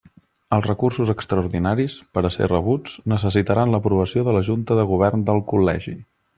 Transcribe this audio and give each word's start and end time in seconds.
Els 0.55 0.67
recursos 0.69 1.11
extraordinaris, 1.13 1.97
per 2.17 2.23
a 2.29 2.33
ser 2.37 2.49
rebuts, 2.53 2.97
necessitaran 3.15 3.75
l'aprovació 3.77 4.27
de 4.31 4.37
la 4.39 4.45
Junta 4.51 4.81
de 4.83 4.91
Govern 4.97 5.31
del 5.33 5.47
Col·legi. 5.55 5.99